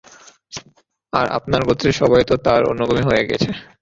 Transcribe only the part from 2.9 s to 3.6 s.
হয়ে গেছে।